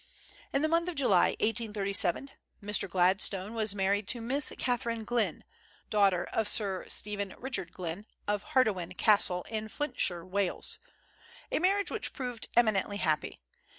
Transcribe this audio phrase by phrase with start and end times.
[0.51, 2.31] In the month of July, 1837,
[2.63, 2.89] Mr.
[2.89, 5.43] Gladstone was married to Miss Catherine Glyn,
[5.91, 10.79] daughter of Sir Stephen Richard Glyn, of Hawarden Castle, in Flintshire, Wales,
[11.51, 13.41] a marriage which proved eminently happy.